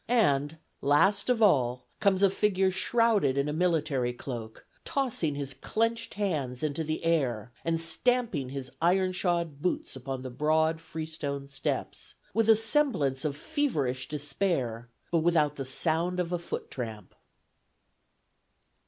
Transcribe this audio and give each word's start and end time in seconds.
And, 0.07 0.57
last 0.81 1.29
of 1.29 1.43
all, 1.43 1.85
comes 1.99 2.23
a 2.23 2.31
figure 2.31 2.71
shrouded 2.71 3.37
in 3.37 3.47
a 3.47 3.53
military 3.53 4.13
cloak, 4.13 4.65
tossing 4.83 5.35
his 5.35 5.53
clenched 5.53 6.15
hands 6.15 6.63
into 6.63 6.83
the 6.83 7.05
air, 7.05 7.51
and 7.63 7.79
stamping 7.79 8.49
his 8.49 8.71
ironshod 8.81 9.61
boots 9.61 9.95
upon 9.95 10.23
the 10.23 10.31
broad 10.31 10.79
freestone 10.81 11.47
steps, 11.47 12.15
with 12.33 12.49
a 12.49 12.55
semblance 12.55 13.23
of 13.23 13.37
feverish 13.37 14.07
despair, 14.07 14.89
but 15.11 15.19
without 15.19 15.55
the 15.55 15.65
sound 15.65 16.19
of 16.19 16.33
a 16.33 16.39
foot 16.39 16.71
tramp." 16.71 17.13